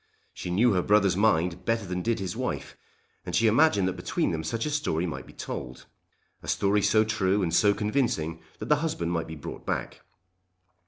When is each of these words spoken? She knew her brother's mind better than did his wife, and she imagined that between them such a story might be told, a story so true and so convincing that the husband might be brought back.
She 0.33 0.49
knew 0.49 0.73
her 0.73 0.81
brother's 0.81 1.15
mind 1.15 1.63
better 1.63 1.85
than 1.85 2.01
did 2.01 2.17
his 2.17 2.35
wife, 2.35 2.75
and 3.23 3.35
she 3.35 3.45
imagined 3.45 3.87
that 3.87 3.93
between 3.93 4.31
them 4.31 4.43
such 4.43 4.65
a 4.65 4.71
story 4.71 5.05
might 5.05 5.27
be 5.27 5.31
told, 5.33 5.85
a 6.41 6.47
story 6.47 6.81
so 6.81 7.03
true 7.03 7.43
and 7.43 7.53
so 7.53 7.71
convincing 7.75 8.41
that 8.57 8.67
the 8.69 8.77
husband 8.77 9.11
might 9.11 9.27
be 9.27 9.35
brought 9.35 9.63
back. 9.63 10.01